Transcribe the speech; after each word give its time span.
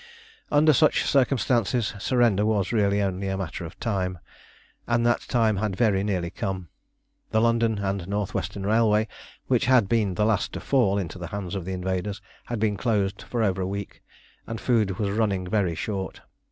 Under 0.51 0.73
such 0.73 1.03
circumstances 1.05 1.93
surrender 1.99 2.43
was 2.43 2.71
really 2.73 3.03
only 3.03 3.27
a 3.27 3.37
matter 3.37 3.65
of 3.65 3.79
time, 3.79 4.17
and 4.87 5.05
that 5.05 5.21
time 5.27 5.57
had 5.57 5.75
very 5.75 6.03
nearly 6.03 6.31
come. 6.31 6.69
The 7.29 7.39
London 7.39 7.77
and 7.77 8.07
North 8.07 8.33
Western 8.33 8.65
Railway, 8.65 9.07
which 9.45 9.65
had 9.65 9.87
been 9.87 10.15
the 10.15 10.25
last 10.25 10.53
to 10.53 10.59
fall 10.59 10.97
into 10.97 11.19
the 11.19 11.27
hands 11.27 11.53
of 11.53 11.65
the 11.65 11.73
invaders, 11.73 12.19
had 12.45 12.59
been 12.59 12.77
closed 12.77 13.21
for 13.21 13.43
over 13.43 13.61
a 13.61 13.67
week, 13.67 14.01
and 14.47 14.59
food 14.59 14.97
was 14.97 15.11
running 15.11 15.45
very 15.45 15.75
short. 15.75 16.21